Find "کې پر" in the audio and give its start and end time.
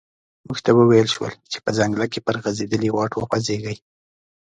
2.11-2.35